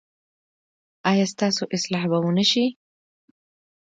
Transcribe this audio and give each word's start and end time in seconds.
ایا 1.09 1.25
ستاسو 1.33 1.63
اصلاح 1.75 2.03
به 2.11 2.17
و 2.25 2.29
نه 2.37 2.45
شي؟ 2.51 2.65